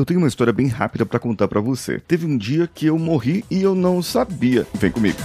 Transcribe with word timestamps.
eu 0.00 0.04
tenho 0.04 0.20
uma 0.20 0.28
história 0.28 0.52
bem 0.52 0.66
rápida 0.66 1.04
para 1.04 1.18
contar 1.18 1.46
para 1.46 1.60
você. 1.60 2.00
Teve 2.00 2.26
um 2.26 2.36
dia 2.36 2.68
que 2.72 2.86
eu 2.86 2.98
morri 2.98 3.44
e 3.50 3.62
eu 3.62 3.74
não 3.74 4.02
sabia. 4.02 4.66
Vem 4.74 4.90
comigo. 4.90 5.18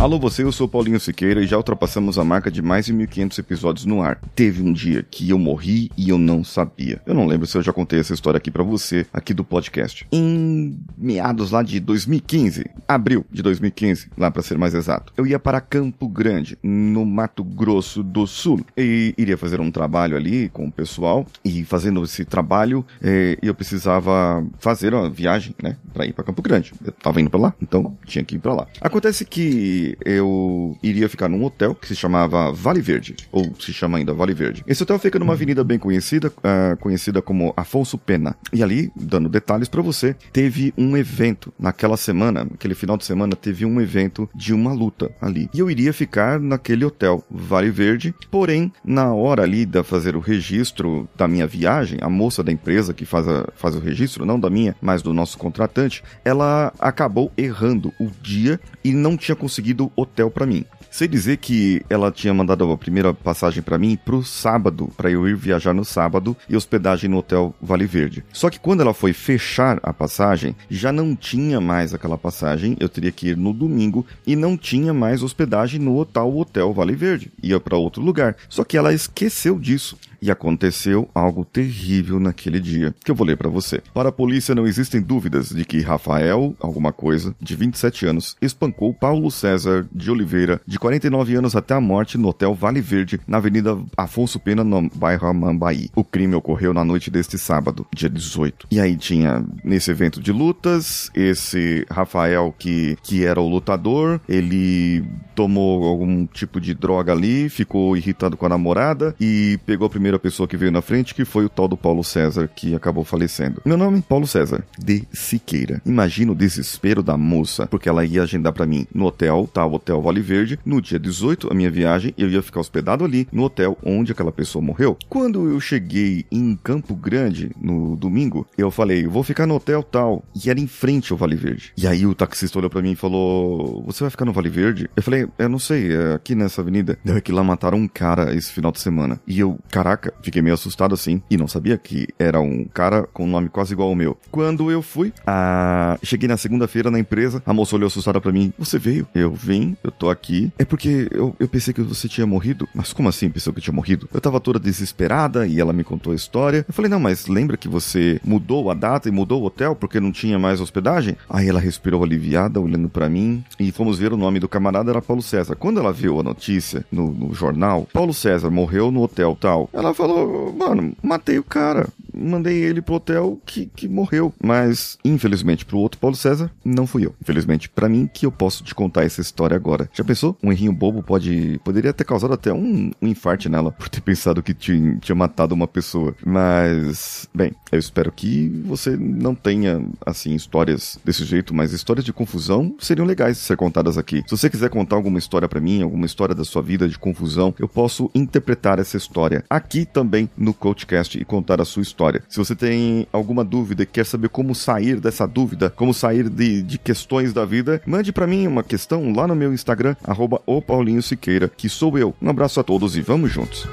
Alô 0.00 0.16
você, 0.16 0.44
eu 0.44 0.52
sou 0.52 0.68
Paulinho 0.68 1.00
Siqueira 1.00 1.42
e 1.42 1.46
já 1.46 1.56
ultrapassamos 1.56 2.20
a 2.20 2.24
marca 2.24 2.52
de 2.52 2.62
mais 2.62 2.86
de 2.86 2.92
1500 2.92 3.36
episódios 3.36 3.84
no 3.84 4.00
ar. 4.00 4.20
Teve 4.32 4.62
um 4.62 4.72
dia 4.72 5.04
que 5.10 5.28
eu 5.28 5.38
morri 5.40 5.90
e 5.96 6.10
eu 6.10 6.16
não 6.16 6.44
sabia. 6.44 7.02
Eu 7.04 7.14
não 7.14 7.26
lembro 7.26 7.48
se 7.48 7.58
eu 7.58 7.62
já 7.62 7.72
contei 7.72 7.98
essa 7.98 8.14
história 8.14 8.38
aqui 8.38 8.48
para 8.48 8.62
você, 8.62 9.04
aqui 9.12 9.34
do 9.34 9.42
podcast. 9.42 10.06
Em 10.12 10.78
meados 10.96 11.50
lá 11.50 11.64
de 11.64 11.80
2015, 11.80 12.64
abril 12.86 13.26
de 13.28 13.42
2015, 13.42 14.08
lá 14.16 14.30
para 14.30 14.40
ser 14.40 14.56
mais 14.56 14.72
exato, 14.72 15.12
eu 15.16 15.26
ia 15.26 15.36
para 15.36 15.60
Campo 15.60 16.06
Grande, 16.06 16.56
no 16.62 17.04
Mato 17.04 17.42
Grosso 17.42 18.00
do 18.00 18.24
Sul, 18.24 18.64
e 18.76 19.12
iria 19.18 19.36
fazer 19.36 19.60
um 19.60 19.68
trabalho 19.68 20.16
ali 20.16 20.48
com 20.50 20.68
o 20.68 20.70
pessoal, 20.70 21.26
e 21.44 21.64
fazendo 21.64 22.04
esse 22.04 22.24
trabalho, 22.24 22.86
eh, 23.02 23.36
eu 23.42 23.52
precisava 23.52 24.46
fazer 24.60 24.94
uma 24.94 25.10
viagem, 25.10 25.56
né, 25.60 25.76
para 25.92 26.06
ir 26.06 26.12
para 26.12 26.22
Campo 26.22 26.40
Grande. 26.40 26.72
Eu 26.84 26.92
tava 26.92 27.20
indo 27.20 27.30
para 27.30 27.40
lá, 27.40 27.54
então 27.60 27.98
tinha 28.06 28.22
que 28.22 28.36
ir 28.36 28.38
para 28.38 28.54
lá. 28.54 28.68
Acontece 28.80 29.24
que 29.24 29.87
eu 30.04 30.76
iria 30.82 31.08
ficar 31.08 31.28
num 31.28 31.44
hotel 31.44 31.74
que 31.74 31.86
se 31.86 31.96
chamava 31.96 32.52
Vale 32.52 32.80
Verde, 32.80 33.16
ou 33.30 33.52
se 33.58 33.72
chama 33.72 33.98
ainda 33.98 34.12
Vale 34.12 34.34
Verde. 34.34 34.64
Esse 34.66 34.82
hotel 34.82 34.98
fica 34.98 35.18
numa 35.18 35.32
avenida 35.32 35.62
bem 35.62 35.78
conhecida, 35.78 36.28
uh, 36.28 36.76
conhecida 36.78 37.22
como 37.22 37.52
Afonso 37.56 37.96
Pena. 37.96 38.36
E 38.52 38.62
ali, 38.62 38.90
dando 38.96 39.28
detalhes 39.28 39.68
para 39.68 39.82
você, 39.82 40.14
teve 40.32 40.72
um 40.76 40.96
evento 40.96 41.52
naquela 41.58 41.96
semana, 41.96 42.46
aquele 42.54 42.74
final 42.74 42.96
de 42.96 43.04
semana, 43.04 43.36
teve 43.36 43.64
um 43.64 43.80
evento 43.80 44.28
de 44.34 44.52
uma 44.52 44.72
luta 44.72 45.10
ali. 45.20 45.48
E 45.54 45.58
eu 45.58 45.70
iria 45.70 45.92
ficar 45.92 46.40
naquele 46.40 46.84
hotel 46.84 47.24
Vale 47.30 47.70
Verde, 47.70 48.14
porém, 48.30 48.72
na 48.84 49.12
hora 49.12 49.42
ali 49.42 49.64
de 49.64 49.82
fazer 49.82 50.16
o 50.16 50.20
registro 50.20 51.08
da 51.16 51.28
minha 51.28 51.46
viagem, 51.46 51.98
a 52.02 52.08
moça 52.08 52.42
da 52.42 52.52
empresa 52.52 52.92
que 52.92 53.04
faz, 53.04 53.28
a, 53.28 53.48
faz 53.54 53.74
o 53.74 53.80
registro, 53.80 54.26
não 54.26 54.38
da 54.38 54.50
minha, 54.50 54.74
mas 54.80 55.02
do 55.02 55.12
nosso 55.12 55.38
contratante, 55.38 56.02
ela 56.24 56.72
acabou 56.78 57.32
errando 57.36 57.92
o 57.98 58.10
dia 58.22 58.60
e 58.84 58.92
não 58.92 59.16
tinha 59.16 59.36
conseguido 59.36 59.77
do 59.78 59.92
hotel 59.94 60.28
para 60.28 60.44
mim. 60.44 60.64
Sei 60.90 61.06
dizer 61.06 61.36
que 61.36 61.82
ela 61.88 62.10
tinha 62.10 62.34
mandado 62.34 62.68
a 62.72 62.76
primeira 62.76 63.14
passagem 63.14 63.62
para 63.62 63.78
mim 63.78 63.96
pro 63.96 64.24
sábado, 64.24 64.90
para 64.96 65.10
eu 65.10 65.28
ir 65.28 65.36
viajar 65.36 65.72
no 65.72 65.84
sábado 65.84 66.36
e 66.48 66.56
hospedagem 66.56 67.08
no 67.08 67.18
hotel 67.18 67.54
Vale 67.62 67.86
Verde. 67.86 68.24
Só 68.32 68.50
que 68.50 68.58
quando 68.58 68.80
ela 68.80 68.92
foi 68.92 69.12
fechar 69.12 69.78
a 69.82 69.92
passagem, 69.92 70.56
já 70.68 70.90
não 70.90 71.14
tinha 71.14 71.60
mais 71.60 71.94
aquela 71.94 72.18
passagem, 72.18 72.76
eu 72.80 72.88
teria 72.88 73.12
que 73.12 73.28
ir 73.28 73.36
no 73.36 73.52
domingo 73.52 74.04
e 74.26 74.34
não 74.34 74.56
tinha 74.56 74.92
mais 74.92 75.22
hospedagem 75.22 75.78
no 75.78 76.04
tal 76.04 76.36
hotel 76.36 76.72
Vale 76.72 76.96
Verde. 76.96 77.30
Ia 77.40 77.60
para 77.60 77.76
outro 77.76 78.02
lugar. 78.02 78.34
Só 78.48 78.64
que 78.64 78.76
ela 78.76 78.92
esqueceu 78.92 79.58
disso. 79.58 79.96
E 80.20 80.30
aconteceu 80.30 81.08
algo 81.14 81.44
terrível 81.44 82.18
naquele 82.18 82.60
dia, 82.60 82.94
que 83.04 83.10
eu 83.10 83.14
vou 83.14 83.26
ler 83.26 83.36
para 83.36 83.48
você. 83.48 83.80
Para 83.94 84.08
a 84.08 84.12
polícia 84.12 84.54
não 84.54 84.66
existem 84.66 85.00
dúvidas 85.00 85.50
de 85.50 85.64
que 85.64 85.80
Rafael, 85.80 86.54
alguma 86.60 86.92
coisa, 86.92 87.34
de 87.40 87.54
27 87.54 88.06
anos, 88.06 88.36
espancou 88.40 88.92
Paulo 88.92 89.30
César 89.30 89.86
de 89.92 90.10
Oliveira, 90.10 90.60
de 90.66 90.78
49 90.78 91.34
anos 91.34 91.56
até 91.56 91.74
a 91.74 91.80
morte 91.80 92.18
no 92.18 92.28
Hotel 92.28 92.54
Vale 92.54 92.80
Verde, 92.80 93.20
na 93.26 93.38
Avenida 93.38 93.78
Afonso 93.96 94.38
Pena, 94.38 94.64
no 94.64 94.88
bairro 94.94 95.26
Amambaí. 95.26 95.90
O 95.94 96.04
crime 96.04 96.34
ocorreu 96.34 96.74
na 96.74 96.84
noite 96.84 97.10
deste 97.10 97.38
sábado, 97.38 97.86
dia 97.94 98.08
18. 98.08 98.68
E 98.70 98.80
aí 98.80 98.96
tinha, 98.96 99.44
nesse 99.62 99.90
evento 99.90 100.20
de 100.20 100.32
lutas, 100.32 101.10
esse 101.14 101.86
Rafael 101.90 102.54
que, 102.58 102.96
que 103.02 103.24
era 103.24 103.40
o 103.40 103.48
lutador, 103.48 104.20
ele 104.28 105.04
tomou 105.34 105.84
algum 105.84 106.26
tipo 106.26 106.60
de 106.60 106.74
droga 106.74 107.12
ali, 107.12 107.48
ficou 107.48 107.96
irritado 107.96 108.36
com 108.36 108.46
a 108.46 108.48
namorada 108.48 109.14
e 109.20 109.58
pegou 109.64 109.86
a 109.86 109.90
primeira 110.08 110.18
pessoa 110.18 110.48
que 110.48 110.56
veio 110.56 110.72
na 110.72 110.80
frente, 110.80 111.14
que 111.14 111.24
foi 111.24 111.44
o 111.44 111.48
tal 111.50 111.68
do 111.68 111.76
Paulo 111.76 112.02
César, 112.02 112.48
que 112.48 112.74
acabou 112.74 113.04
falecendo. 113.04 113.60
Meu 113.64 113.76
nome? 113.76 114.00
Paulo 114.00 114.26
César, 114.26 114.64
de 114.78 115.04
Siqueira. 115.12 115.82
Imagina 115.84 116.32
o 116.32 116.34
desespero 116.34 117.02
da 117.02 117.16
moça, 117.16 117.66
porque 117.66 117.90
ela 117.90 118.06
ia 118.06 118.22
agendar 118.22 118.54
para 118.54 118.64
mim 118.64 118.86
no 118.94 119.04
hotel, 119.04 119.48
tal 119.52 119.74
Hotel 119.74 120.00
Vale 120.00 120.22
Verde, 120.22 120.58
no 120.64 120.80
dia 120.80 120.98
18, 120.98 121.52
a 121.52 121.54
minha 121.54 121.70
viagem, 121.70 122.14
eu 122.16 122.30
ia 122.30 122.40
ficar 122.40 122.60
hospedado 122.60 123.04
ali, 123.04 123.28
no 123.30 123.42
hotel 123.42 123.76
onde 123.84 124.12
aquela 124.12 124.32
pessoa 124.32 124.64
morreu. 124.64 124.96
Quando 125.10 125.50
eu 125.50 125.60
cheguei 125.60 126.24
em 126.32 126.56
Campo 126.56 126.94
Grande, 126.94 127.50
no 127.60 127.94
domingo, 127.94 128.46
eu 128.56 128.70
falei, 128.70 129.06
vou 129.06 129.22
ficar 129.22 129.46
no 129.46 129.56
hotel 129.56 129.82
tal, 129.82 130.24
e 130.34 130.48
era 130.48 130.58
em 130.58 130.66
frente 130.66 131.12
ao 131.12 131.18
Vale 131.18 131.36
Verde. 131.36 131.72
E 131.76 131.86
aí 131.86 132.06
o 132.06 132.14
taxista 132.14 132.58
olhou 132.58 132.70
para 132.70 132.80
mim 132.80 132.92
e 132.92 132.96
falou, 132.96 133.82
você 133.84 134.04
vai 134.04 134.10
ficar 134.10 134.24
no 134.24 134.32
Vale 134.32 134.48
Verde? 134.48 134.88
Eu 134.96 135.02
falei, 135.02 135.28
eu 135.38 135.48
não 135.50 135.58
sei, 135.58 135.94
é 135.94 136.14
aqui 136.14 136.34
nessa 136.34 136.62
avenida. 136.62 136.98
Não, 137.04 137.16
é 137.16 137.20
que 137.20 137.30
lá 137.30 137.44
mataram 137.44 137.76
um 137.76 137.88
cara 137.88 138.34
esse 138.34 138.50
final 138.50 138.72
de 138.72 138.80
semana. 138.80 139.20
E 139.26 139.38
eu, 139.38 139.58
caraca, 139.70 139.97
Caraca, 139.98 140.14
fiquei 140.22 140.40
meio 140.40 140.54
assustado 140.54 140.94
assim 140.94 141.20
e 141.28 141.36
não 141.36 141.48
sabia 141.48 141.76
que 141.76 142.06
era 142.18 142.40
um 142.40 142.64
cara 142.64 143.02
com 143.12 143.24
um 143.24 143.28
nome 143.28 143.48
quase 143.48 143.72
igual 143.72 143.88
ao 143.88 143.94
meu. 143.94 144.16
Quando 144.30 144.70
eu 144.70 144.80
fui, 144.80 145.12
a... 145.26 145.98
cheguei 146.02 146.28
na 146.28 146.36
segunda-feira 146.36 146.90
na 146.90 146.98
empresa, 146.98 147.42
a 147.44 147.52
moça 147.52 147.74
olhou 147.74 147.88
assustada 147.88 148.20
para 148.20 148.32
mim. 148.32 148.52
Você 148.58 148.78
veio? 148.78 149.06
Eu 149.14 149.32
vim, 149.32 149.76
eu 149.82 149.90
tô 149.90 150.08
aqui. 150.08 150.52
É 150.58 150.64
porque 150.64 151.08
eu, 151.10 151.34
eu 151.38 151.48
pensei 151.48 151.74
que 151.74 151.82
você 151.82 152.08
tinha 152.08 152.26
morrido. 152.26 152.68
Mas 152.74 152.92
como 152.92 153.08
assim 153.08 153.28
pensou 153.28 153.52
que 153.52 153.58
eu 153.58 153.62
tinha 153.62 153.74
morrido? 153.74 154.08
Eu 154.12 154.20
tava 154.20 154.40
toda 154.40 154.58
desesperada 154.58 155.46
e 155.46 155.60
ela 155.60 155.72
me 155.72 155.82
contou 155.82 156.12
a 156.12 156.16
história. 156.16 156.64
Eu 156.68 156.74
falei, 156.74 156.90
não, 156.90 157.00
mas 157.00 157.26
lembra 157.26 157.56
que 157.56 157.68
você 157.68 158.20
mudou 158.24 158.70
a 158.70 158.74
data 158.74 159.08
e 159.08 159.12
mudou 159.12 159.42
o 159.42 159.46
hotel 159.46 159.74
porque 159.74 159.98
não 159.98 160.12
tinha 160.12 160.38
mais 160.38 160.60
hospedagem? 160.60 161.16
Aí 161.28 161.48
ela 161.48 161.60
respirou 161.60 162.04
aliviada, 162.04 162.60
olhando 162.60 162.88
para 162.88 163.08
mim 163.08 163.44
e 163.58 163.72
fomos 163.72 163.98
ver 163.98 164.12
o 164.12 164.16
nome 164.16 164.38
do 164.38 164.48
camarada 164.48 164.90
era 164.90 165.02
Paulo 165.02 165.22
César. 165.22 165.56
Quando 165.56 165.80
ela 165.80 165.92
viu 165.92 166.20
a 166.20 166.22
notícia 166.22 166.84
no, 166.92 167.10
no 167.10 167.34
jornal, 167.34 167.86
Paulo 167.92 168.14
César 168.14 168.50
morreu 168.50 168.90
no 168.90 169.02
hotel 169.02 169.36
tal. 169.40 169.68
Ela 169.72 169.87
ela 169.88 169.94
falou, 169.94 170.52
mano, 170.52 170.94
matei 171.02 171.38
o 171.38 171.44
cara 171.44 171.88
mandei 172.18 172.56
ele 172.56 172.82
pro 172.82 172.94
hotel 172.94 173.40
que, 173.46 173.66
que 173.66 173.88
morreu. 173.88 174.32
Mas, 174.42 174.98
infelizmente, 175.04 175.64
pro 175.64 175.78
outro 175.78 176.00
Paulo 176.00 176.16
César, 176.16 176.50
não 176.64 176.86
fui 176.86 177.06
eu. 177.06 177.14
Infelizmente, 177.20 177.68
para 177.68 177.88
mim, 177.88 178.08
que 178.12 178.26
eu 178.26 178.32
posso 178.32 178.64
te 178.64 178.74
contar 178.74 179.04
essa 179.04 179.20
história 179.20 179.56
agora. 179.56 179.88
Já 179.92 180.04
pensou? 180.04 180.36
Um 180.42 180.52
errinho 180.52 180.72
bobo 180.72 181.02
pode 181.02 181.60
poderia 181.64 181.92
ter 181.92 182.04
causado 182.04 182.34
até 182.34 182.52
um, 182.52 182.90
um 183.00 183.08
infarte 183.08 183.48
nela 183.48 183.70
por 183.70 183.88
ter 183.88 184.00
pensado 184.00 184.42
que 184.42 184.54
tinha, 184.54 184.96
tinha 184.96 185.14
matado 185.14 185.54
uma 185.54 185.68
pessoa. 185.68 186.14
Mas, 186.24 187.28
bem, 187.34 187.52
eu 187.70 187.78
espero 187.78 188.10
que 188.10 188.48
você 188.64 188.96
não 188.96 189.34
tenha, 189.34 189.84
assim, 190.04 190.34
histórias 190.34 190.98
desse 191.04 191.24
jeito, 191.24 191.54
mas 191.54 191.72
histórias 191.72 192.04
de 192.04 192.12
confusão 192.12 192.74
seriam 192.78 193.06
legais 193.06 193.36
de 193.36 193.42
ser 193.42 193.56
contadas 193.56 193.98
aqui. 193.98 194.22
Se 194.26 194.36
você 194.36 194.50
quiser 194.50 194.70
contar 194.70 194.96
alguma 194.96 195.18
história 195.18 195.48
para 195.48 195.60
mim, 195.60 195.82
alguma 195.82 196.06
história 196.06 196.34
da 196.34 196.44
sua 196.44 196.62
vida 196.62 196.88
de 196.88 196.98
confusão, 196.98 197.54
eu 197.58 197.68
posso 197.68 198.10
interpretar 198.14 198.78
essa 198.78 198.96
história 198.96 199.44
aqui 199.48 199.84
também 199.84 200.28
no 200.36 200.54
Coachcast 200.54 201.18
e 201.18 201.24
contar 201.24 201.60
a 201.60 201.64
sua 201.64 201.82
história 201.82 202.07
história. 202.08 202.22
Se 202.28 202.38
você 202.38 202.54
tem 202.54 203.06
alguma 203.12 203.44
dúvida 203.44 203.82
e 203.82 203.86
quer 203.86 204.06
saber 204.06 204.28
como 204.28 204.54
sair 204.54 205.00
dessa 205.00 205.26
dúvida, 205.26 205.70
como 205.70 205.92
sair 205.92 206.28
de, 206.28 206.62
de 206.62 206.78
questões 206.78 207.32
da 207.32 207.44
vida, 207.44 207.80
mande 207.86 208.12
para 208.12 208.26
mim 208.26 208.46
uma 208.46 208.62
questão 208.62 209.12
lá 209.12 209.26
no 209.26 209.36
meu 209.36 209.52
Instagram, 209.52 209.94
arroba 210.04 210.40
o 210.46 210.62
Paulinho 210.62 211.02
Siqueira, 211.02 211.50
que 211.54 211.68
sou 211.68 211.98
eu. 211.98 212.14
Um 212.20 212.30
abraço 212.30 212.58
a 212.58 212.64
todos 212.64 212.96
e 212.96 213.00
vamos 213.00 213.30
juntos. 213.30 213.66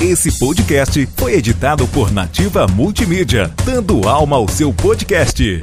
Esse 0.00 0.38
podcast 0.38 1.06
foi 1.16 1.34
editado 1.34 1.86
por 1.88 2.10
Nativa 2.10 2.66
Multimídia, 2.66 3.52
dando 3.64 4.08
alma 4.08 4.36
ao 4.36 4.48
seu 4.48 4.72
podcast. 4.72 5.62